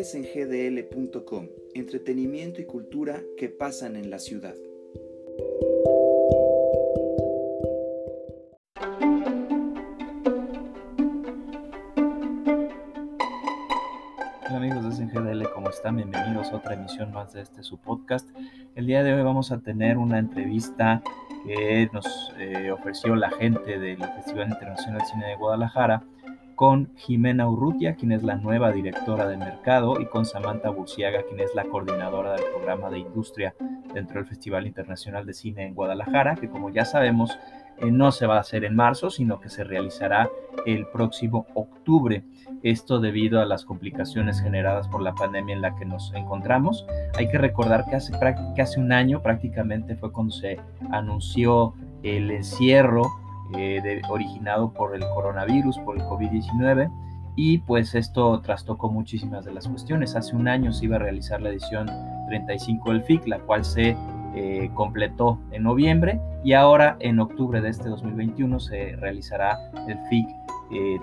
[0.00, 4.54] es en gdl.com, entretenimiento y cultura que pasan en la ciudad.
[14.44, 15.96] Hola amigos de SNGDL, ¿cómo están?
[15.96, 18.28] Bienvenidos a otra emisión más de este su podcast.
[18.74, 21.02] El día de hoy vamos a tener una entrevista
[21.46, 26.02] que nos eh, ofreció la gente del Festival Internacional de Cine de Guadalajara
[26.56, 31.38] con Jimena Urrutia, quien es la nueva directora de mercado, y con Samantha Burciaga, quien
[31.40, 33.54] es la coordinadora del programa de industria
[33.92, 37.38] dentro del Festival Internacional de Cine en Guadalajara, que como ya sabemos
[37.78, 40.30] eh, no se va a hacer en marzo, sino que se realizará
[40.64, 42.24] el próximo octubre.
[42.62, 46.86] Esto debido a las complicaciones generadas por la pandemia en la que nos encontramos.
[47.18, 48.12] Hay que recordar que hace,
[48.54, 50.58] que hace un año prácticamente fue cuando se
[50.90, 53.10] anunció el encierro
[53.56, 56.90] eh, originado por el coronavirus, por el COVID-19,
[57.36, 60.16] y pues esto trastocó muchísimas de las cuestiones.
[60.16, 61.86] Hace un año se iba a realizar la edición
[62.28, 63.96] 35 del FIC, la cual se
[64.34, 70.28] eh, completó en noviembre y ahora en octubre de este 2021 se realizará el FIC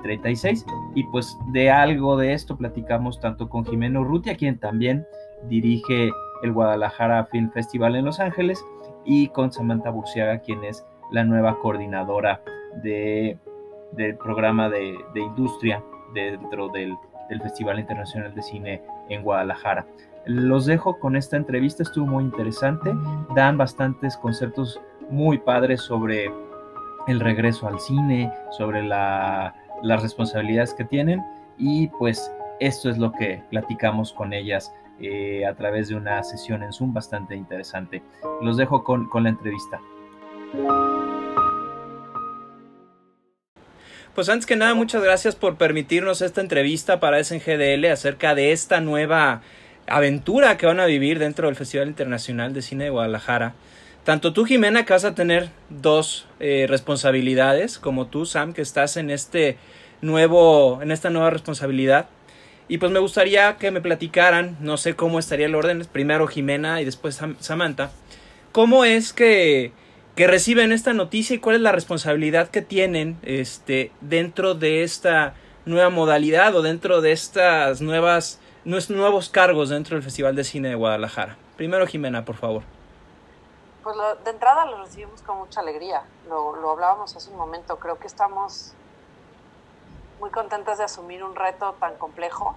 [0.04, 5.06] 36 eh, y pues de algo de esto platicamos tanto con Jimeno Urrutia, quien también
[5.48, 6.12] dirige
[6.44, 8.64] el Guadalajara Film Festival en Los Ángeles
[9.06, 12.42] y con Samantha Burciaga, quien es la nueva coordinadora
[12.82, 13.38] de,
[13.94, 15.82] del programa de, industria
[16.14, 16.94] dentro del,
[17.42, 19.88] Festival Internacional de Cine en Guadalajara.
[20.28, 22.94] Los dejo con esta entrevista, estuvo muy interesante,
[23.36, 26.32] dan bastantes conceptos muy padres sobre
[27.08, 29.54] el regreso al cine, sobre las
[30.04, 31.24] responsabilidades que tienen
[31.58, 36.62] y pues esto es lo que platicamos con ellas eh, a través de una sesión
[36.62, 38.04] en Zoom bastante interesante.
[38.42, 39.80] Los dejo con, con la entrevista.
[44.14, 48.80] Pues antes que nada, muchas gracias por permitirnos esta entrevista para SNGDL acerca de esta
[48.80, 49.42] nueva
[49.88, 53.56] aventura que van a vivir dentro del Festival Internacional de Cine de Guadalajara.
[54.04, 58.98] Tanto tú, Jimena, que vas a tener dos eh, responsabilidades, como tú, Sam, que estás
[58.98, 59.58] en este
[60.02, 62.08] nuevo, en esta nueva responsabilidad.
[62.68, 66.82] Y pues me gustaría que me platicaran, no sé cómo estaría el orden, primero Jimena
[66.82, 67.92] y después Samantha,
[68.52, 69.72] cómo es que
[70.16, 75.34] que reciben esta noticia y cuál es la responsabilidad que tienen este, dentro de esta
[75.66, 80.76] nueva modalidad o dentro de estas nuevas nuevos cargos dentro del Festival de Cine de
[80.76, 81.38] Guadalajara.
[81.58, 82.64] Primero, Jimena, por favor.
[83.84, 86.04] Pues de entrada lo recibimos con mucha alegría.
[86.30, 87.78] Lo, lo hablábamos hace un momento.
[87.78, 88.74] Creo que estamos
[90.22, 92.56] muy contentas de asumir un reto tan complejo.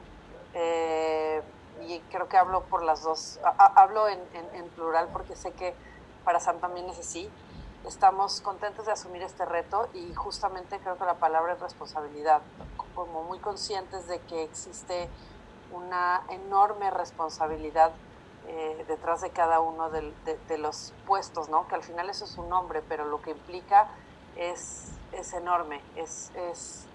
[0.55, 1.43] Eh,
[1.88, 3.41] y creo que hablo por las dos.
[3.59, 4.21] hablo en,
[4.55, 5.75] en plural porque sé que
[6.25, 7.28] para Sam también es así
[7.87, 12.43] estamos contentos de asumir este reto y justamente creo que la palabra es responsabilidad,
[12.95, 15.09] como muy conscientes de que existe
[15.73, 17.93] una enorme responsabilidad
[18.49, 20.13] eh, detrás de cada uno de,
[20.59, 21.67] los puestos, ¿no?
[21.69, 23.89] que al final eso es un nombre, pero lo que implica
[24.37, 26.87] es, es enorme, es, es,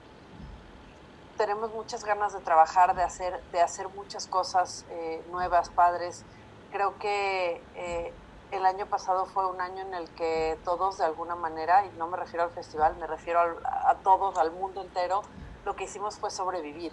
[1.37, 6.23] tenemos muchas ganas de trabajar, de hacer, de hacer muchas cosas eh, nuevas, padres.
[6.71, 8.13] Creo que eh,
[8.51, 12.07] el año pasado fue un año en el que todos de alguna manera, y no
[12.07, 15.21] me refiero al festival, me refiero a todos, al mundo entero,
[15.65, 16.91] lo que hicimos fue sobrevivir,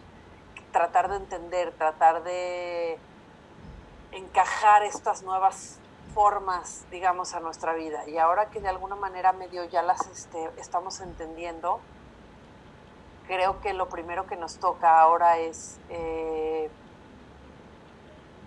[0.72, 2.98] tratar de entender, tratar de
[4.12, 5.78] encajar estas nuevas
[6.14, 8.08] formas, digamos, a nuestra vida.
[8.08, 11.80] Y ahora que de alguna manera medio ya las este, estamos entendiendo,
[13.26, 16.70] creo que lo primero que nos toca ahora es eh,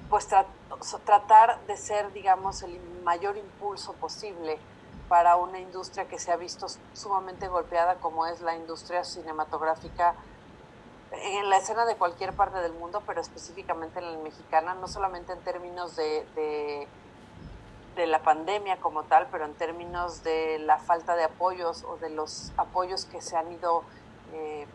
[0.10, 0.61] pues tratar
[1.68, 4.58] de ser, digamos, el mayor impulso posible
[5.10, 10.16] para una industria que se ha visto sumamente golpeada como es la industria cinematográfica
[11.12, 15.34] en la escena de cualquier parte del mundo, pero específicamente en la mexicana, no solamente
[15.34, 16.26] en términos de,
[17.96, 22.10] de, la pandemia como tal, pero en términos de la falta de apoyos o de
[22.10, 23.84] los apoyos que se han ido
[24.34, 24.66] eh,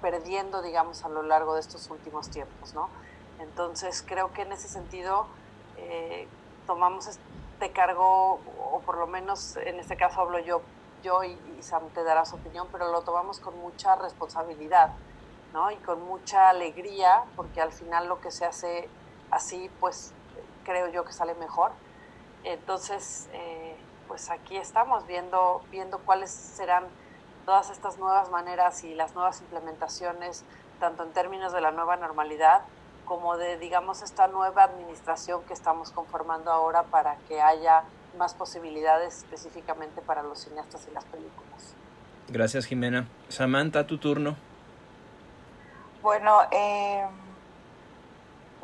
[0.00, 2.88] perdiendo, digamos, a lo largo de estos últimos tiempos, ¿no?
[3.38, 5.26] Entonces creo que en ese sentido
[5.80, 6.28] eh,
[6.66, 8.40] tomamos este cargo,
[8.72, 10.62] o por lo menos en este caso hablo yo,
[11.02, 14.94] yo y, Sam te dará su opinión, pero lo tomamos con mucha responsabilidad,
[15.52, 15.70] ¿no?
[15.70, 18.88] Y con mucha alegría, porque al final lo que se hace
[19.30, 20.14] así, pues
[20.64, 21.72] creo yo que sale mejor.
[22.44, 23.76] Entonces, eh,
[24.08, 26.84] pues aquí estamos viendo, viendo cuáles serán
[27.44, 30.44] todas estas nuevas maneras y las nuevas implementaciones,
[30.78, 32.62] tanto en términos de la nueva normalidad,
[33.10, 37.82] como de, digamos, esta nueva administración que estamos conformando ahora para que haya
[38.16, 41.74] más posibilidades específicamente para los cineastas y las películas.
[42.28, 43.08] Gracias, Jimena.
[43.28, 44.36] Samantha, tu turno.
[46.02, 47.04] Bueno, eh,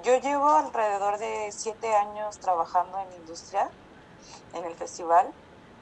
[0.04, 3.68] yo llevo alrededor de siete años trabajando en industria,
[4.54, 5.26] en el festival,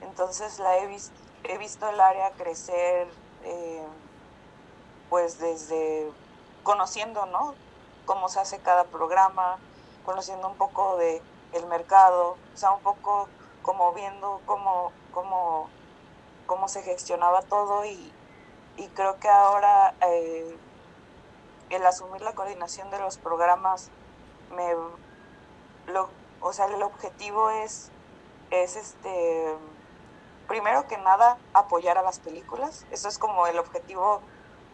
[0.01, 3.09] entonces la he, visto, he visto el área crecer,
[3.43, 3.85] eh,
[5.11, 6.11] pues desde
[6.63, 7.55] conociendo, ¿no?
[8.07, 9.59] Cómo se hace cada programa,
[10.05, 11.23] conociendo un poco de
[11.53, 13.29] el mercado, o sea, un poco
[13.63, 15.69] como viendo cómo, cómo,
[16.47, 18.13] cómo se gestionaba todo y,
[18.77, 20.59] y creo que ahora eh,
[21.71, 23.91] el asumir la coordinación de los programas
[24.51, 24.75] me
[25.87, 26.11] lo,
[26.41, 27.91] o sea el objetivo es
[28.51, 29.57] es este
[30.47, 32.87] primero que nada apoyar a las películas.
[32.91, 34.21] Eso es como el objetivo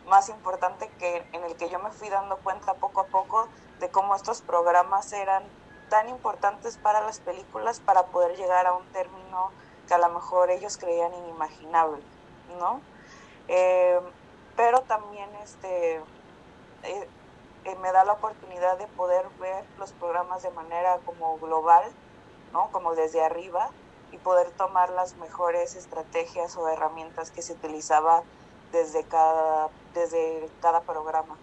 [0.06, 3.48] más importante que en el que yo me fui dando cuenta poco a poco
[3.78, 5.42] de cómo estos programas eran
[5.88, 9.50] tan importantes para las películas para poder llegar a un término
[9.86, 12.02] que a lo mejor ellos creían inimaginable
[12.58, 12.80] no
[13.48, 14.00] eh,
[14.56, 15.96] pero también este,
[16.82, 17.08] eh,
[17.64, 21.84] eh, me da la oportunidad de poder ver los programas de manera como global,
[22.52, 22.70] ¿no?
[22.70, 23.70] como desde arriba,
[24.12, 28.22] y poder tomar las mejores estrategias o herramientas que se utilizaba
[28.72, 31.36] desde cada, desde cada programa.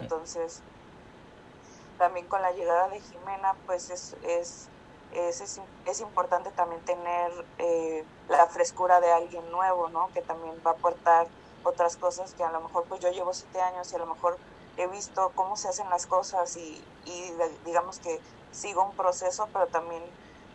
[0.00, 0.62] Entonces,
[1.98, 4.68] también con la llegada de Jimena, pues es, es,
[5.12, 7.30] es, es, importante también tener
[8.28, 10.08] la frescura de alguien nuevo, ¿no?
[10.14, 11.26] Que también va a aportar
[11.64, 14.38] otras cosas que a lo mejor pues yo llevo siete años y a lo mejor
[14.76, 17.32] he visto cómo se hacen las cosas y, y
[17.66, 18.18] digamos que
[18.50, 20.02] sigo un proceso, pero también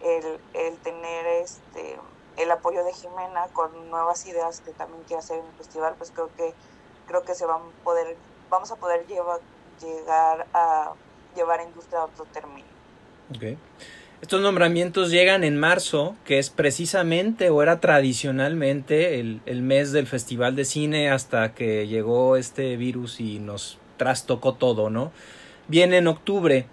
[0.01, 1.99] el, el, tener este
[2.37, 6.11] el apoyo de Jimena con nuevas ideas que también quiere hacer en el festival, pues
[6.11, 6.53] creo que
[7.07, 8.17] creo que se van a poder
[8.49, 9.39] vamos a poder llevar,
[9.81, 10.93] llegar a
[11.35, 12.67] llevar a industria a otro término.
[13.35, 13.57] Okay.
[14.21, 20.07] Estos nombramientos llegan en marzo, que es precisamente o era tradicionalmente el, el, mes del
[20.07, 25.11] Festival de Cine hasta que llegó este virus y nos trastocó todo, ¿no?
[25.67, 26.65] Viene en octubre.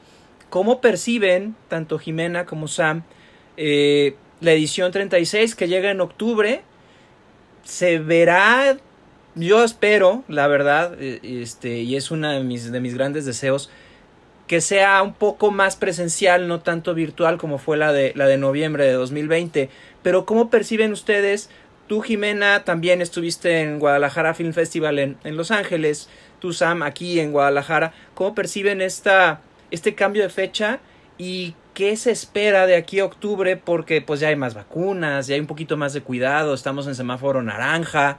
[0.51, 3.03] ¿Cómo perciben, tanto Jimena como Sam,
[3.57, 6.63] eh, la edición 36 que llega en octubre?
[7.65, 8.77] Se verá,
[9.35, 13.71] yo espero, la verdad, eh, este, y es uno de mis, de mis grandes deseos,
[14.49, 18.37] que sea un poco más presencial, no tanto virtual como fue la de, la de
[18.37, 19.71] noviembre de 2020.
[20.03, 21.49] Pero ¿cómo perciben ustedes?
[21.87, 26.09] Tú, Jimena, también estuviste en Guadalajara Film Festival en, en Los Ángeles.
[26.41, 27.93] Tú, Sam, aquí en Guadalajara.
[28.15, 29.41] ¿Cómo perciben esta,
[29.71, 30.81] este cambio de fecha?
[31.19, 33.57] ¿Y qué se espera de aquí a octubre?
[33.57, 36.95] Porque pues ya hay más vacunas, ya hay un poquito más de cuidado, estamos en
[36.95, 38.19] semáforo naranja.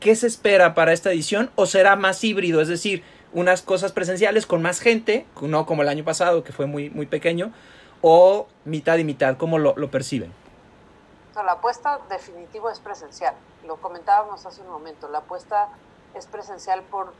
[0.00, 1.50] ¿Qué se espera para esta edición?
[1.56, 2.60] ¿O será más híbrido?
[2.60, 3.02] Es decir,
[3.32, 7.06] unas cosas presenciales con más gente, no como el año pasado que fue muy, muy
[7.06, 7.52] pequeño,
[8.00, 10.32] o mitad y mitad, ¿cómo lo, lo perciben?
[11.42, 13.34] la apuesta definitivo es presencial,
[13.64, 15.68] lo comentábamos hace un momento, la apuesta
[16.14, 17.12] es presencial por,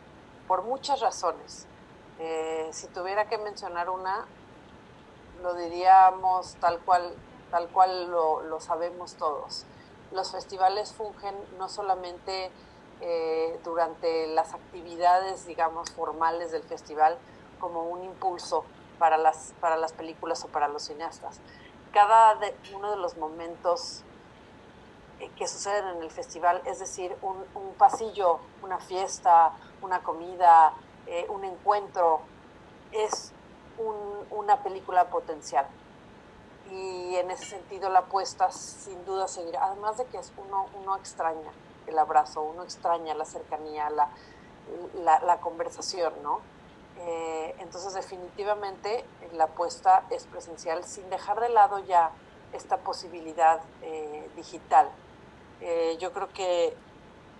[0.46, 1.66] por muchas razones.
[2.18, 4.26] Eh, si tuviera que mencionar una,
[5.42, 7.14] lo diríamos tal cual,
[7.50, 9.66] tal cual lo, lo sabemos todos.
[10.12, 12.50] Los festivales fungen no solamente
[13.00, 17.16] eh, durante las actividades, digamos, formales del festival
[17.60, 18.64] como un impulso
[18.98, 21.40] para las, para las películas o para los cineastas.
[21.92, 22.36] Cada
[22.74, 24.02] uno de los momentos
[25.20, 27.44] eh, que suceden en el festival, es decir, un,
[27.78, 30.72] pasillo, una fiesta, una comida,
[31.06, 32.20] eh, un encuentro,
[32.90, 33.32] es
[34.30, 35.66] una película potencial.
[36.70, 40.96] Y en ese sentido la apuesta sin duda seguirá, además de que es uno, uno
[40.96, 41.50] extraña
[41.86, 44.10] el abrazo, uno extraña la cercanía, la,
[45.20, 46.40] la, conversación, ¿no?
[46.98, 52.10] Eh, entonces definitivamente la apuesta es presencial sin dejar de lado ya
[52.52, 54.90] esta posibilidad eh, digital.
[55.60, 56.76] Eh, yo creo que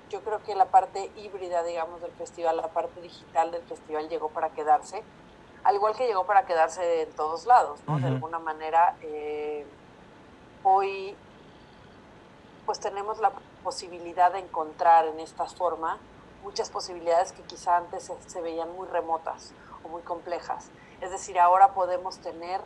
[0.08, 4.30] yo creo que la parte híbrida, digamos, del festival, la parte digital del festival llegó
[4.30, 5.02] para quedarse,
[5.64, 7.98] al igual que llegó para quedarse en todos lados, ¿no?
[7.98, 8.96] De alguna manera,
[10.62, 11.16] hoy
[12.68, 13.32] pues tenemos la
[13.64, 15.98] posibilidad de encontrar en esta forma
[16.42, 19.52] muchas posibilidades que quizá antes se, veían muy remotas
[19.84, 20.68] o muy complejas.
[21.00, 22.60] Es decir, ahora podemos tener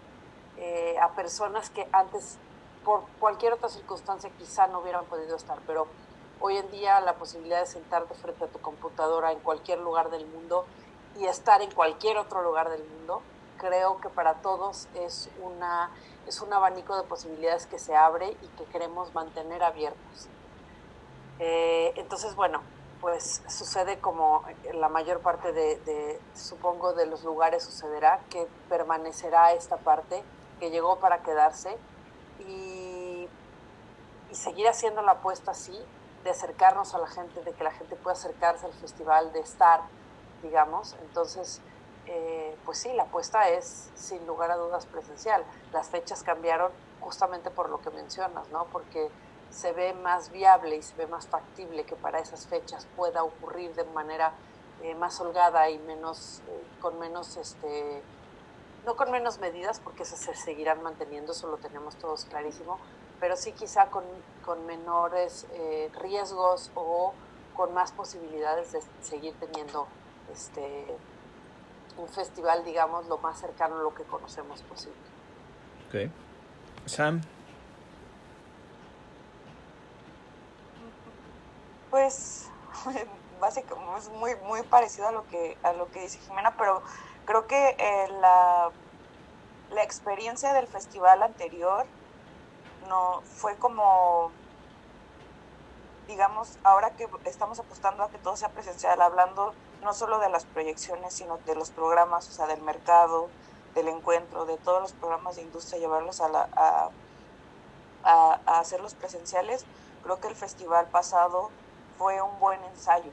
[0.56, 2.38] eh, a personas que antes,
[2.84, 5.86] por cualquier otra circunstancia, quizá no hubieran podido estar, pero
[6.40, 10.26] hoy en día la posibilidad de sentarte frente a tu computadora en cualquier lugar del
[10.26, 10.66] mundo
[11.18, 13.22] y estar en cualquier otro lugar del mundo,
[13.58, 15.90] creo que para todos es, una,
[16.26, 20.28] es un abanico de posibilidades que se abre y que queremos mantener abiertos.
[21.38, 22.60] Eh, entonces, bueno,
[23.00, 29.76] pues sucede como la mayor parte de, supongo, de los lugares sucederá, que permanecerá esta
[29.76, 30.22] parte
[30.60, 31.76] que llegó para quedarse
[32.38, 33.28] y,
[34.30, 35.76] y seguir haciendo la apuesta así,
[36.22, 39.80] de acercarnos a la gente, de que la gente pueda acercarse al festival, de estar,
[40.42, 40.96] digamos.
[41.02, 41.60] Entonces,
[42.06, 45.44] eh, pues sí, la apuesta es sin lugar a dudas presencial.
[45.72, 48.66] Las fechas cambiaron justamente por lo que mencionas, ¿no?
[48.66, 49.08] Porque
[49.50, 53.74] se ve más viable y se ve más factible que para esas fechas pueda ocurrir
[53.74, 54.32] de manera
[54.82, 58.02] eh, más holgada y menos, eh, con menos, este,
[58.84, 62.78] no con menos medidas, porque esas se seguirán manteniendo, eso lo tenemos todos clarísimo,
[63.20, 64.04] pero sí quizá con,
[64.44, 65.46] con menores
[66.00, 67.12] riesgos o
[67.54, 69.86] con más posibilidades de seguir teniendo
[70.30, 70.96] este,
[71.96, 74.96] un festival, digamos, lo más cercano a lo que conocemos posible.
[75.88, 76.10] Ok.
[76.86, 77.20] Sam.
[81.90, 82.50] Pues
[83.40, 86.82] básicamente es muy muy parecido a lo que a lo que dice Jimena, pero
[87.26, 88.70] creo que eh, la,
[89.70, 91.84] la experiencia del festival anterior
[92.88, 94.32] no fue como
[96.08, 100.44] digamos, ahora que estamos apostando a que todo sea presencial, hablando no solo de las
[100.44, 103.28] proyecciones, sino de los programas, o sea, del mercado,
[103.74, 106.90] del encuentro, de todos los programas de industria, llevarlos a, la, a,
[108.04, 109.64] a, hacerlos presenciales,
[110.02, 111.50] creo que el festival pasado
[111.98, 113.10] fue un buen ensayo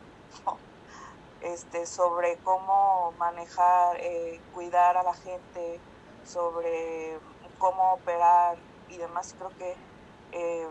[1.41, 5.79] este, sobre cómo manejar, eh, cuidar a la gente,
[6.25, 7.17] sobre
[7.57, 8.57] cómo operar
[8.89, 9.35] y demás.
[9.37, 9.75] Creo que
[10.31, 10.67] eh,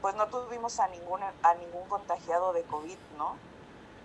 [0.00, 3.36] pues no tuvimos a ningún, a ningún contagiado de COVID, ¿no?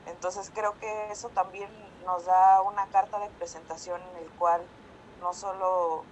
[0.08, 1.70] Entonces creo que eso también
[2.06, 4.62] nos da una carta de presentación en el cual
[5.22, 6.04] no solo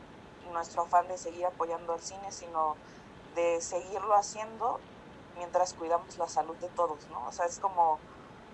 [0.52, 2.76] nuestro afán de seguir apoyando al cine, sino
[3.36, 4.80] de seguirlo haciendo
[5.38, 7.26] mientras cuidamos la salud de todos, ¿no?
[7.28, 8.00] O sea, es como,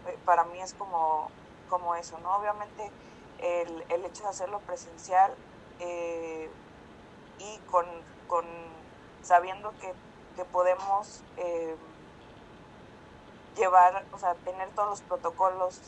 [0.07, 1.29] eh, para mí es como,
[1.69, 2.35] como eso, ¿no?
[2.35, 2.91] Obviamente
[3.39, 5.33] el, el hecho de hacerlo presencial
[5.79, 6.49] eh,
[7.39, 7.85] y con,
[8.27, 8.45] con,
[9.21, 9.93] sabiendo que,
[10.35, 11.75] que podemos eh,
[13.55, 15.79] llevar, o sea, tener todos los protocolos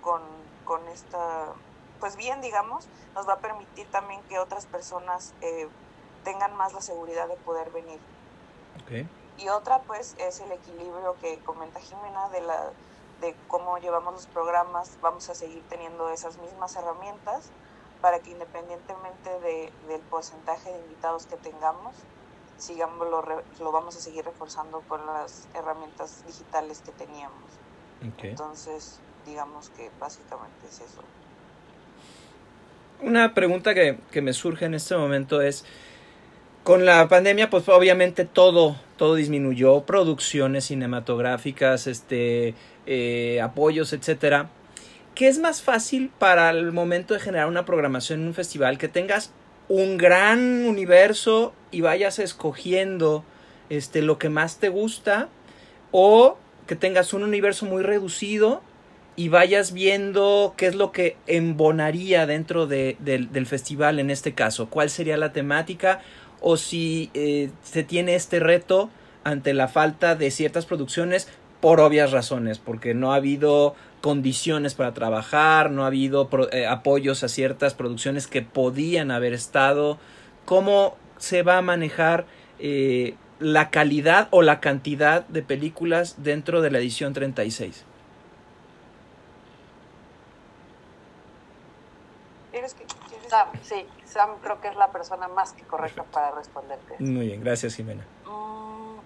[0.00, 0.22] con,
[0.64, 1.52] con esta,
[2.00, 5.68] pues bien, digamos, nos va a permitir también que otras personas eh,
[6.24, 8.00] tengan más la seguridad de poder venir.
[8.82, 9.08] Okay.
[9.38, 12.70] Y otra, pues, es el equilibrio que comenta Jimena de, la,
[13.20, 17.50] de cómo llevamos los programas, vamos a seguir teniendo esas mismas herramientas
[18.00, 21.94] para que independientemente de, del porcentaje de invitados que tengamos,
[22.58, 23.22] sigamos lo,
[23.60, 27.42] lo, vamos a seguir reforzando con las herramientas digitales que teníamos.
[28.14, 28.30] Okay.
[28.30, 31.02] Entonces, digamos que básicamente es eso.
[33.02, 35.64] Una pregunta que, que, me surge en este momento es,
[36.62, 42.54] con la pandemia, pues obviamente todo, todo disminuyó, producciones cinematográficas, este,
[42.86, 44.48] eh, apoyos, etcétera.
[45.14, 48.78] ¿Qué es más fácil para el momento de generar una programación en un festival?
[48.78, 49.32] Que tengas
[49.68, 53.24] un gran universo y vayas escogiendo
[53.68, 55.28] este, lo que más te gusta
[55.90, 58.62] o que tengas un universo muy reducido
[59.16, 64.34] y vayas viendo qué es lo que embonaría dentro de, de, del festival en este
[64.34, 66.02] caso, cuál sería la temática
[66.40, 68.90] o si eh, se tiene este reto
[69.24, 71.28] ante la falta de ciertas producciones
[71.60, 76.66] por obvias razones, porque no ha habido condiciones para trabajar, no ha habido pro, eh,
[76.66, 79.98] apoyos a ciertas producciones que podían haber estado.
[80.44, 82.26] ¿Cómo se va a manejar
[82.58, 87.84] eh, la calidad o la cantidad de películas dentro de la edición 36?
[92.50, 96.20] ¿Quieres que, quieres Sam, sí, Sam creo que es la persona más que correcta Perfecto.
[96.20, 96.96] para responderte.
[97.00, 98.06] Muy bien, gracias Jimena.
[98.24, 98.96] Mm,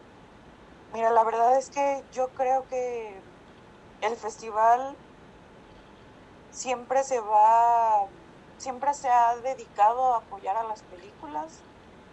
[0.94, 3.18] mira, la verdad es que yo creo que
[4.02, 4.94] el festival
[6.50, 8.06] siempre se va,
[8.58, 11.62] siempre se ha dedicado a apoyar a las películas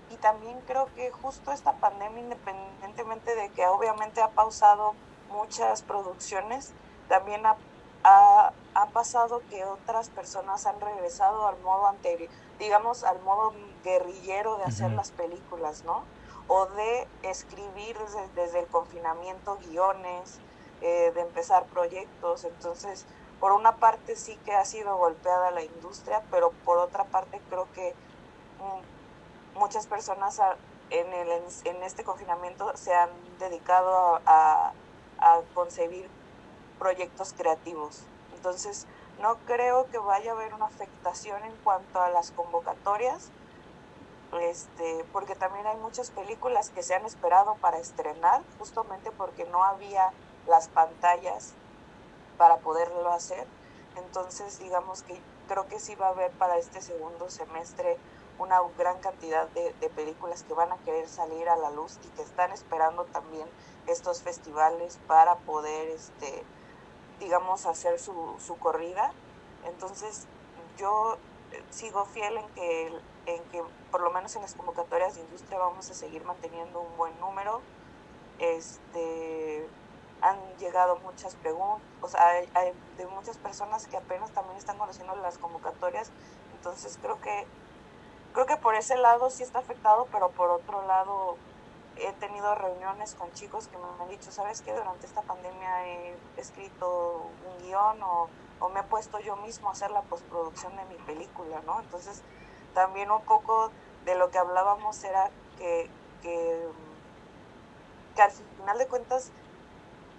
[0.09, 4.93] y también creo que justo esta pandemia, independientemente de que obviamente ha pausado
[5.29, 6.73] muchas producciones,
[7.09, 7.57] también ha,
[8.03, 14.57] ha, ha pasado que otras personas han regresado al modo anterior, digamos al modo guerrillero
[14.57, 14.95] de hacer uh -huh.
[14.95, 16.03] las películas, ¿no?
[16.47, 20.39] O de escribir desde, desde el confinamiento guiones,
[20.81, 22.43] eh, de empezar proyectos.
[22.43, 23.05] Entonces,
[23.39, 27.67] por una parte sí que ha sido golpeada la industria, pero por otra parte creo
[27.73, 27.93] que
[28.59, 28.96] mm,
[29.57, 30.55] muchas personas a,
[30.89, 33.09] en, el, en, este confinamiento se han
[33.39, 34.73] dedicado a,
[35.19, 36.09] a, concebir
[36.79, 38.03] proyectos creativos.
[38.35, 38.87] Entonces,
[39.21, 43.31] no creo que vaya a haber una afectación en cuanto a las convocatorias,
[44.41, 49.63] este, porque también hay muchas películas que se han esperado para estrenar, justamente porque no
[49.63, 50.11] había
[50.47, 51.53] las pantallas
[52.37, 53.47] para poderlo hacer.
[53.97, 57.97] Entonces, digamos que creo que sí va a haber para este segundo semestre
[58.39, 62.07] una gran cantidad de, de, películas que van a querer salir a la luz y
[62.09, 63.47] que están esperando también
[63.87, 66.43] estos festivales para poder, este,
[67.19, 69.11] digamos, hacer su, su corrida.
[69.65, 70.27] Entonces,
[70.77, 71.17] yo
[71.69, 72.87] sigo fiel en que,
[73.25, 76.97] en que por lo menos en las convocatorias de industria vamos a seguir manteniendo un
[76.97, 77.61] buen número.
[78.39, 79.67] Este,
[80.21, 85.15] han llegado muchas preguntas, o sea, hay, de muchas personas que apenas también están conociendo
[85.15, 86.11] las convocatorias,
[86.55, 87.45] entonces creo que
[88.37, 91.37] creo que por ese lado sí está afectado, pero por otro lado
[91.95, 94.71] he tenido reuniones con chicos que me han dicho, ¿sabes qué?
[94.73, 98.29] Durante esta pandemia he escrito un guion o,
[98.59, 101.79] o me he puesto yo mismo a hacer la postproducción de mi película, ¿no?
[101.79, 102.21] Entonces
[102.75, 103.71] también un poco
[104.05, 105.89] de lo que hablábamos era que,
[106.21, 106.69] que,
[108.15, 109.31] que al final de cuentas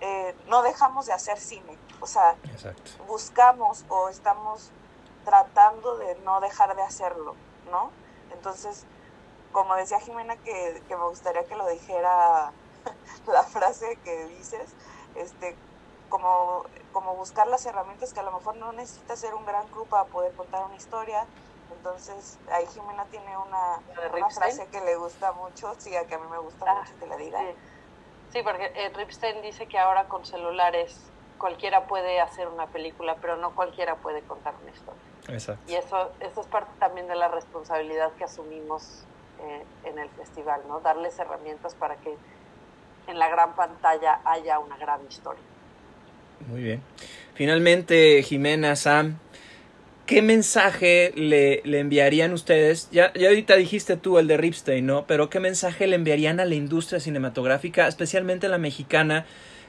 [0.00, 1.78] eh, no dejamos de hacer cine.
[2.00, 2.34] O sea,
[3.06, 4.72] buscamos o estamos
[5.24, 7.36] tratando de no dejar de hacerlo,
[7.70, 7.96] ¿no?
[8.32, 8.86] Entonces,
[9.52, 12.52] como decía Jimena, que, me gustaría que lo dijera
[13.26, 14.74] la frase que dices,
[15.14, 15.56] este,
[16.08, 19.86] como, como buscar las herramientas que a lo mejor no necesitas ser un gran grupo
[19.86, 21.26] para poder contar una historia.
[21.70, 26.38] Entonces, ahí Jimena tiene una, frase que le gusta mucho, sí, que a mí me
[26.38, 27.40] gusta ah, mucho que la diga.
[28.32, 33.36] Sí, porque eh, Ripstein dice que ahora con celulares cualquiera puede hacer una película, pero
[33.36, 35.00] no cualquiera puede contar una historia.
[35.28, 35.70] Exacto.
[35.70, 39.04] Y eso, eso es parte también de la responsabilidad que asumimos
[39.40, 40.80] eh, en el festival, ¿no?
[40.80, 42.14] Darles herramientas para que
[43.06, 45.42] en la gran pantalla haya una gran historia.
[46.46, 46.82] Muy bien.
[47.34, 49.18] Finalmente, Jimena, Sam,
[50.06, 52.90] ¿qué mensaje le, le, enviarían ustedes?
[52.90, 55.06] Ya, ya ahorita dijiste tú el de Ripstein, ¿no?
[55.06, 59.26] Pero ¿qué mensaje le enviarían a la industria cinematográfica, especialmente la mexicana,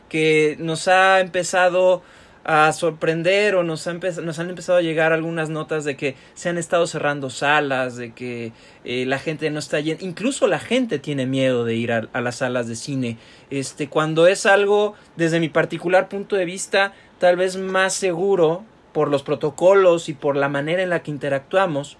[0.09, 2.01] que nos ha empezado
[2.43, 6.57] a sorprender o nos, nos han empezado a llegar algunas notas de que se han
[6.57, 8.53] estado cerrando salas, de que
[8.85, 12.21] eh, la gente no está yendo, incluso la gente tiene miedo de ir a, a,
[12.21, 13.17] las salas de cine,
[13.49, 18.63] este, cuando es algo, desde mi particular punto de vista, tal vez más seguro
[18.93, 21.97] por los protocolos y por la manera en la que interactuamos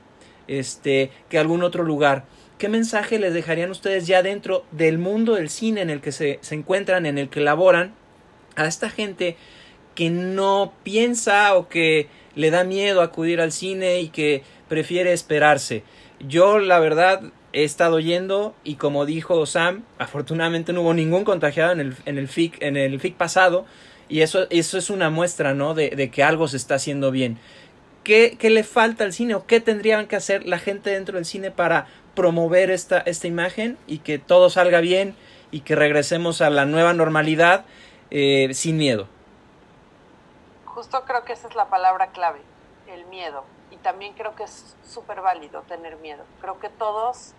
[0.47, 2.25] este, que algún otro lugar.
[2.57, 6.39] ¿Qué mensaje les dejarían ustedes ya dentro del mundo del cine en el que se,
[6.41, 7.93] se encuentran, en el que laboran,
[8.59, 9.37] a esta gente
[9.95, 15.83] que no piensa o que le da miedo acudir al cine y que prefiere esperarse?
[16.19, 17.21] Yo, la verdad,
[17.53, 22.17] he estado yendo y como dijo Sam, afortunadamente no hubo ningún contagiado en el, en
[22.17, 23.65] el FIC, en el FIC pasado,
[24.07, 25.73] y eso, eso es una muestra, ¿no?
[25.73, 27.37] De, de que algo se está haciendo bien.
[28.03, 31.25] ¿Qué, ¿Qué, le falta al cine o qué tendrían que hacer la gente dentro del
[31.25, 35.15] cine para promover esta, esta imagen y que todo salga bien
[35.51, 37.65] y que regresemos a la nueva normalidad
[38.11, 39.07] eh, sin miedo?
[40.65, 42.41] Justo creo que esa es la palabra clave,
[42.87, 43.43] el miedo.
[43.71, 46.23] Y también creo que es súper válido tener miedo.
[46.41, 47.33] Creo que todos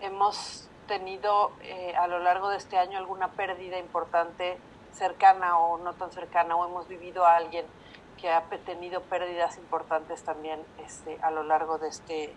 [0.00, 4.58] hemos tenido eh, a lo largo de este año alguna pérdida importante
[4.92, 7.64] cercana o no tan cercana o hemos vivido a alguien
[8.20, 12.34] que ha tenido pérdidas importantes también este, a lo largo de este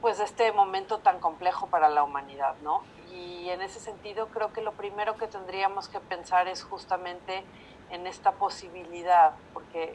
[0.00, 2.82] pues de este momento tan complejo para la humanidad, ¿no?
[3.12, 7.44] Y en ese sentido creo que lo primero que tendríamos que pensar es justamente
[7.90, 9.94] en esta posibilidad, porque,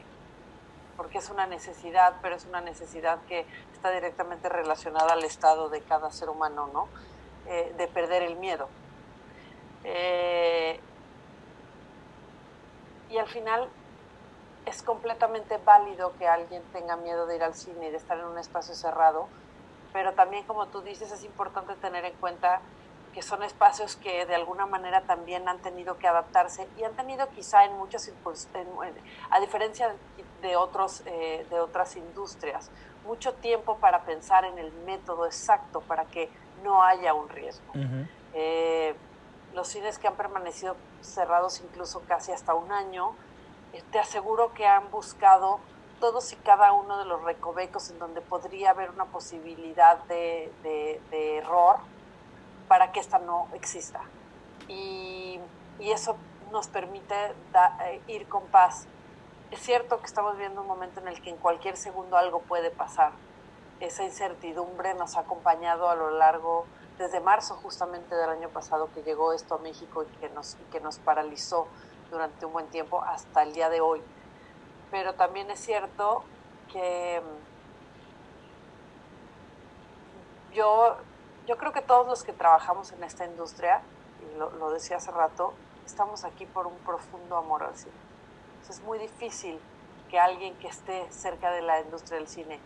[0.96, 5.82] porque es una necesidad, pero es una necesidad que está directamente relacionada al estado de
[5.82, 6.88] cada ser humano, ¿no?
[7.48, 8.70] Eh, de perder el miedo.
[9.84, 10.80] Eh,
[13.10, 13.70] y al final
[14.66, 18.26] es completamente válido que alguien tenga miedo de ir al cine y de estar en
[18.26, 19.28] un espacio cerrado,
[19.94, 22.60] pero también como tú dices es importante tener en cuenta
[23.18, 27.28] que son espacios que de alguna manera también han tenido que adaptarse y han tenido
[27.30, 28.12] quizá en muchas
[29.32, 29.96] a diferencia
[30.44, 32.70] de otros eh, de otras industrias
[33.08, 36.30] mucho tiempo para pensar en el método exacto para que
[36.64, 37.74] no haya un riesgo.
[39.56, 43.16] Los cines que han permanecido cerrados incluso casi hasta un año,
[43.74, 45.60] eh, te aseguro que han buscado
[46.00, 50.52] todos y cada uno de los recovecos en donde podría haber una posibilidad de,
[51.12, 51.78] error
[52.68, 54.02] para que esta no exista.
[54.68, 55.40] Y,
[55.80, 56.18] eso
[56.52, 57.16] nos permite
[57.86, 58.88] eh, ir con paz.
[59.52, 62.72] Es cierto que estamos viendo un momento en el que en cualquier segundo algo puede
[62.72, 63.12] pasar.
[63.80, 66.66] Esa incertidumbre nos ha acompañado a lo largo
[66.98, 70.82] desde marzo justamente del año pasado que llegó esto a México y que nos, que
[70.82, 71.68] nos paralizó
[72.10, 74.02] durante un buen tiempo hasta el día de hoy.
[74.92, 76.24] Pero también es cierto
[76.72, 77.48] que mm,
[80.56, 80.98] yo,
[81.48, 83.82] yo creo que todos los que trabajamos en esta industria,
[84.22, 85.54] y lo, decía hace rato,
[85.86, 87.94] estamos aquí por un profundo amor al cine.
[88.70, 89.58] es muy difícil
[90.10, 92.60] que alguien que esté cerca de la industria del cine,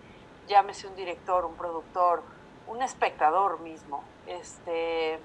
[0.48, 2.24] llámese un director, un productor,
[2.68, 5.20] un espectador mismo, este,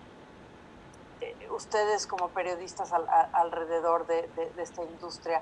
[1.20, 5.40] eh, ustedes como periodistas alrededor de, esta industria,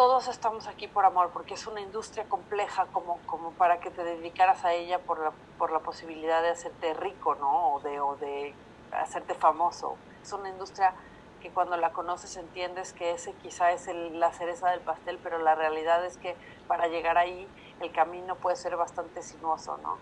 [0.00, 4.02] todos estamos aquí por amor, porque es una industria compleja como, como para que te
[4.02, 7.74] dedicaras a ella por la, por la posibilidad de hacerte rico, ¿no?
[7.74, 8.54] O de, o de
[8.92, 9.96] hacerte famoso.
[10.22, 10.94] Es una industria
[11.42, 15.54] que cuando la conoces entiendes que ese quizá es la cereza del pastel, pero la
[15.54, 16.34] realidad es que
[16.66, 17.46] para llegar ahí
[17.82, 19.98] el camino puede ser bastante sinuoso, ¿no?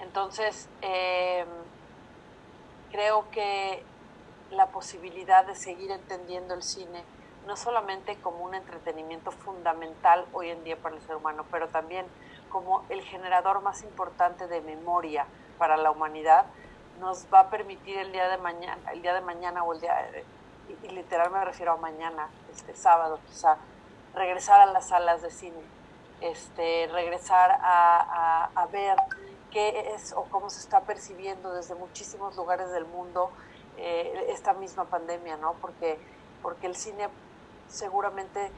[0.00, 1.48] Entonces, em,
[2.92, 3.82] creo que
[4.50, 7.02] la posibilidad de seguir entendiendo el cine,
[7.46, 12.06] no solamente como un entretenimiento fundamental hoy en día para el ser humano, pero también
[12.50, 15.26] como el generador más importante de memoria
[15.58, 16.46] para la humanidad,
[16.98, 20.10] nos va a permitir el día de mañana, el día de mañana o el día,
[20.82, 23.56] y, literal me refiero a mañana, este sábado quizá,
[24.14, 25.60] regresar a las salas de cine,
[26.20, 28.98] este, regresar a, a, ver
[29.50, 33.30] qué es o cómo se está percibiendo desde muchísimos lugares del mundo
[33.78, 35.54] eh, esta misma pandemia, ¿no?
[35.54, 35.98] Porque,
[36.42, 37.08] porque el cine
[37.70, 38.50] seguramente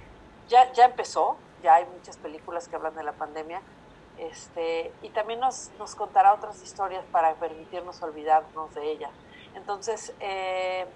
[0.49, 3.63] ya, ya empezó, ya hay muchas películas que hablan de la pandemia,
[4.19, 9.11] este, y también nos, nos contará otras historias para permitirnos olvidarnos de ella.
[9.55, 10.87] Entonces, eh,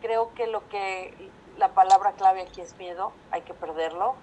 [0.00, 4.14] creo que lo que la palabra clave aquí es miedo, hay que perderlo,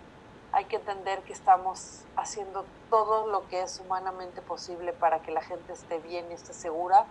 [0.52, 5.42] hay que entender que estamos haciendo todo lo que es humanamente posible para que la
[5.42, 7.06] gente esté bien y esté segura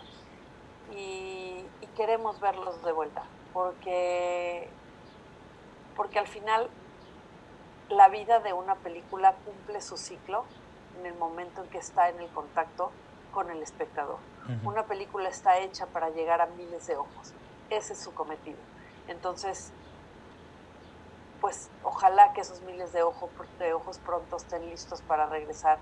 [0.92, 4.68] y, y queremos verlos de vuelta, porque,
[5.96, 6.68] porque al final
[7.88, 10.44] la vida de una película cumple su ciclo
[10.98, 12.90] en el momento en que está en el contacto
[13.32, 14.18] con el espectador.
[14.64, 17.32] Una película está hecha para llegar a miles de ojos.
[17.68, 18.58] Ese es su cometido.
[19.08, 19.72] Entonces,
[21.40, 25.78] pues ojalá que esos miles de ojos, de ojos pronto estén listos para regresar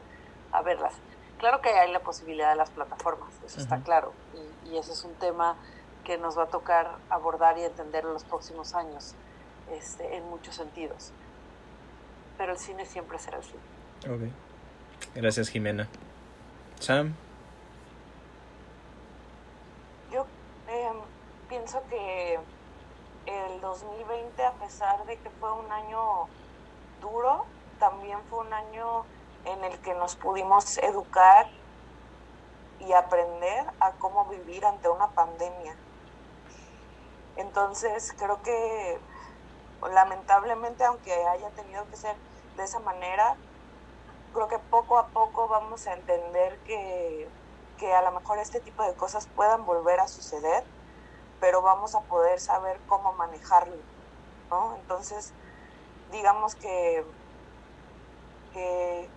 [0.53, 0.95] a verlas.
[1.39, 5.05] Claro que hay la posibilidad de las plataformas, eso está claro, y, y, ese es
[5.05, 5.57] un tema
[6.05, 9.15] que nos va a tocar abordar y entender en los próximos años,
[9.73, 11.13] este, en muchos sentidos.
[12.39, 13.61] Pero el cine siempre será el cine.
[14.01, 14.33] Okay.
[15.15, 15.89] Gracias, Jimena.
[16.81, 17.15] Sam.
[20.13, 20.27] Yo
[20.69, 20.97] em,
[21.49, 22.39] pienso que
[23.27, 26.29] el 2020, a pesar de que fue un año
[27.01, 27.47] duro,
[27.79, 29.05] también fue un año
[29.45, 31.49] en el que nos pudimos educar
[32.81, 35.77] y aprender a cómo vivir ante una pandemia.
[37.37, 38.99] Entonces, creo que
[39.89, 42.17] lamentablemente, aunque haya tenido que ser
[42.57, 43.37] de esa manera,
[44.33, 47.29] creo que poco a poco vamos a entender que,
[47.79, 50.65] que a lo mejor este tipo de cosas puedan volver a suceder,
[51.41, 53.77] pero vamos a poder saber cómo manejarlo,
[54.51, 54.77] ¿no?
[54.77, 55.33] Entonces,
[56.11, 57.05] digamos que,
[58.53, 59.11] que,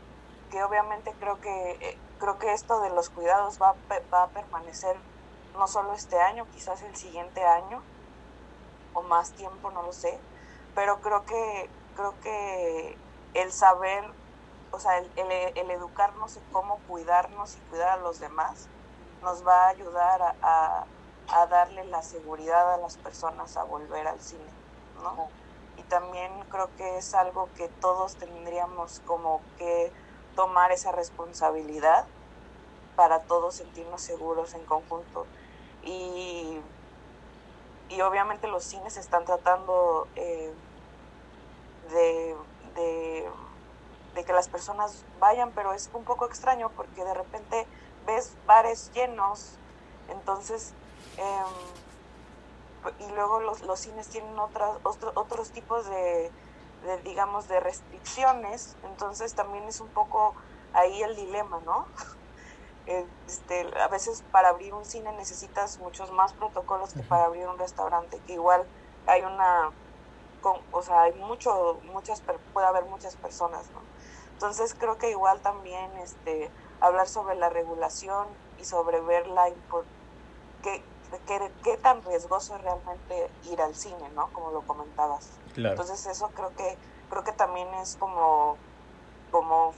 [0.64, 3.76] obviamente creo que, eh, creo que esto de los cuidados va,
[4.12, 4.98] va a permanecer
[5.54, 7.82] no solo este año, quizás el siguiente año,
[8.94, 10.20] o más tiempo, no lo sé,
[10.78, 12.96] pero creo que, creo que
[13.34, 14.04] el saber
[14.70, 15.10] o sea, el,
[15.56, 18.68] el, educarnos en cómo cuidarnos y cuidar a los demás
[19.24, 20.86] nos va a ayudar a,
[21.30, 24.46] a, darle la seguridad a las personas a volver al cine,
[25.02, 25.30] ¿no?
[25.78, 29.92] Y también creo que es algo que todos tendríamos como que
[30.36, 32.06] tomar esa responsabilidad
[32.96, 35.26] para todos sentirnos seguros en conjunto.
[35.82, 36.62] Y,
[37.90, 40.54] y obviamente los cines están tratando eh,
[41.90, 42.36] de,
[42.76, 43.30] de
[44.18, 47.66] de que las personas vayan, pero es un poco extraño porque de repente
[48.06, 49.54] ves bares llenos,
[50.10, 50.74] entonces,
[51.18, 56.32] em, y luego los, los, cines tienen otras, otros tipos de,
[57.04, 60.34] digamos, de restricciones, entonces también es un poco
[60.74, 61.88] ahí el dilema, ¿no?
[63.28, 67.60] Este, a veces para abrir un cine necesitas muchos más protocolos que para abrir un
[67.60, 68.66] restaurante, que igual
[69.08, 69.72] hay una,
[70.72, 72.22] o sea, hay mucho, muchas,
[72.54, 73.82] puede haber muchas personas, ¿no?
[74.34, 79.50] Entonces creo que igual también este, hablar sobre la regulación y sobre ver la
[80.62, 80.84] qué,
[81.26, 84.32] qué, qué, tan riesgoso es realmente ir al cine, ¿no?
[84.34, 85.40] Como lo comentabas.
[85.56, 86.78] Entonces eso creo que
[87.10, 88.58] creo que también es como
[89.32, 89.74] como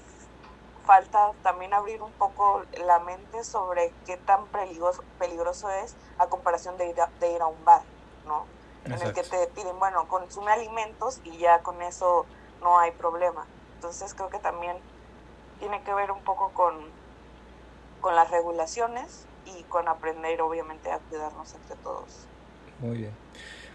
[0.85, 6.77] falta también abrir un poco la mente sobre qué tan peligroso, peligroso es a comparación
[6.77, 7.83] de ir a, de ir a un bar,
[8.25, 8.45] ¿no?
[8.95, 12.25] En el que te piden, bueno, consume alimentos y ya con eso
[12.61, 13.45] no hay problema.
[13.75, 14.77] Entonces creo que también
[15.59, 16.75] tiene que ver un poco con,
[18.01, 22.27] con las regulaciones y con aprender obviamente a cuidarnos entre todos.
[22.79, 23.11] Muy bien.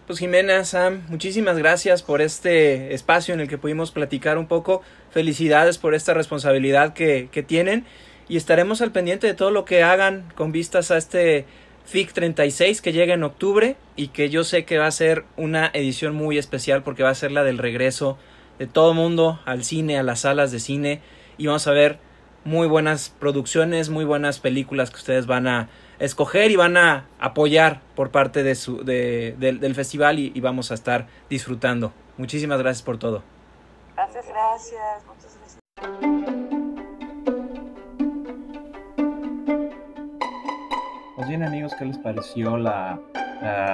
[0.06, 4.82] Pues Jimena, Sam, muchísimas gracias por este espacio en el que pudimos platicar un poco.
[5.10, 7.86] Felicidades por esta responsabilidad que, que tienen
[8.28, 11.46] y estaremos al pendiente de todo lo que hagan con vistas a este
[11.84, 15.70] FIC 36 que llega en octubre y que yo sé que va a ser una
[15.72, 18.18] edición muy especial porque va a ser la del regreso
[18.58, 21.00] de todo el mundo al cine, a las salas de cine
[21.36, 21.98] y vamos a ver
[22.44, 25.68] muy buenas producciones, muy buenas películas que ustedes van a
[25.98, 30.70] escoger y van a apoyar por parte de su, de, del festival y, y, vamos
[30.70, 31.92] a estar disfrutando.
[32.18, 33.22] Muchísimas gracias por todo.
[33.96, 35.04] Gracias, gracias.
[35.06, 36.53] Muchas gracias.
[41.24, 43.00] Pues bien amigos, ¿qué les pareció la,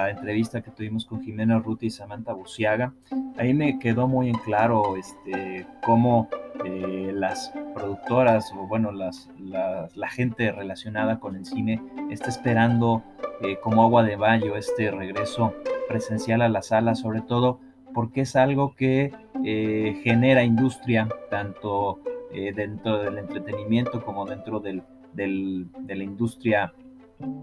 [0.09, 2.93] entrevista que tuvimos con Jimena Ruti y Samantha Buciaga?
[3.35, 6.29] Ahí me quedó muy en claro este, cómo
[6.63, 13.03] eh, las productoras o bueno, las, las, la gente relacionada con el cine está esperando
[13.41, 15.53] eh, como agua de bayo este regreso
[15.89, 17.59] presencial a la sala, sobre todo
[17.93, 19.11] porque es algo que
[19.43, 21.99] eh, genera industria tanto
[22.31, 26.73] dentro del entretenimiento como dentro del, del, de la industria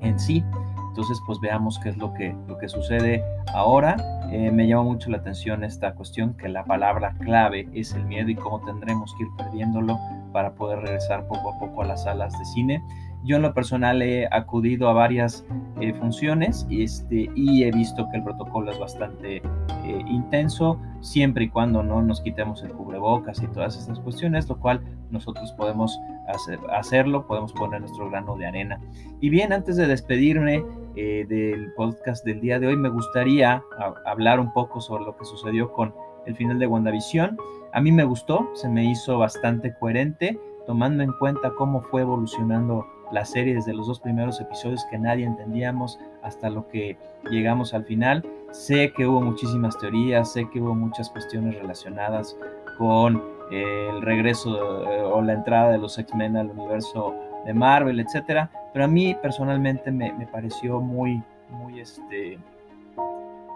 [0.00, 0.44] en sí.
[0.88, 3.22] Entonces, pues veamos qué es lo que, lo que sucede
[3.54, 3.96] ahora.
[4.32, 8.28] Eh, me llama mucho la atención esta cuestión que la palabra clave es el miedo
[8.28, 9.98] y cómo tendremos que ir perdiéndolo
[10.32, 12.82] para poder regresar poco a poco a las salas de cine.
[13.24, 15.44] Yo en lo personal he acudido a varias
[15.80, 21.44] eh, funciones y, este, y he visto que el protocolo es bastante eh, intenso, siempre
[21.44, 25.98] y cuando no nos quitemos el cubrebocas y todas estas cuestiones, lo cual nosotros podemos
[26.28, 28.80] hacer, hacerlo, podemos poner nuestro grano de arena.
[29.20, 30.64] Y bien, antes de despedirme
[30.96, 33.62] eh, del podcast del día de hoy, me gustaría
[34.06, 35.92] hablar un poco sobre lo que sucedió con
[36.26, 37.36] el final de WandaVision.
[37.72, 42.86] A mí me gustó, se me hizo bastante coherente, tomando en cuenta cómo fue evolucionando
[43.12, 46.96] la serie desde los dos primeros episodios que nadie entendíamos hasta lo que
[47.30, 48.24] llegamos al final.
[48.50, 52.36] Sé que hubo muchísimas teorías, sé que hubo muchas cuestiones relacionadas
[52.78, 58.00] con eh, el regreso eh, o la entrada de los X-Men al universo de Marvel,
[58.00, 62.38] etcétera, pero a mí personalmente me, me, pareció muy, muy, este,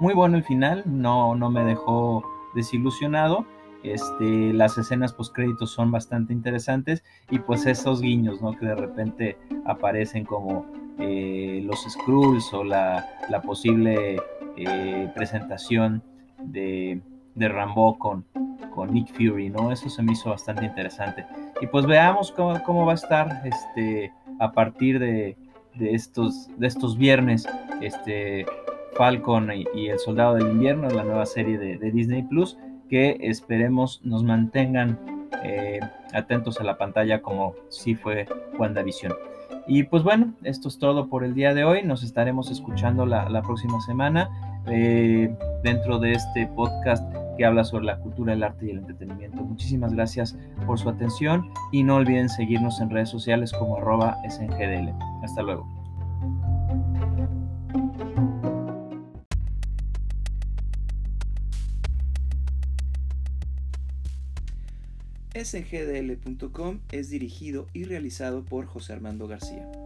[0.01, 3.45] muy bueno el final, no, no me dejó desilusionado.
[3.83, 8.57] Este, las escenas post créditos son bastante interesantes y pues esos guiños, ¿no?
[8.57, 10.67] Que de repente aparecen como
[10.99, 13.05] eh, los Skrulls o la,
[13.45, 14.21] posible
[14.57, 16.03] eh, presentación
[16.39, 17.01] de,
[17.35, 18.25] de Rambo con,
[18.75, 19.73] con Nick Fury, ¿no?
[19.73, 21.27] Eso se me hizo bastante interesante.
[21.61, 25.37] Y pues veamos cómo, cómo va a estar este, a partir de,
[25.75, 27.49] de, estos, de estos viernes
[27.81, 28.47] este,
[28.97, 32.57] Falcon y, y, El Soldado del Invierno, la nueva serie de, de Disney Plus
[32.89, 34.99] que esperemos nos mantengan
[35.43, 35.81] eh,
[36.13, 38.27] atentos a la pantalla como si fue
[38.59, 39.13] WandaVision.
[39.67, 41.83] Y pues bueno, esto es todo por el día de hoy.
[41.83, 44.29] Nos estaremos escuchando la, la próxima semana
[44.67, 47.05] eh, dentro de este podcast
[47.37, 49.43] que habla sobre la cultura, el arte y el entretenimiento.
[49.43, 54.93] Muchísimas gracias por su atención y no olviden seguirnos en redes sociales como arroba SNGDL.
[55.23, 55.82] Hasta luego.
[65.35, 69.82] sgdl.com es dirigido y realizado por José Armando García.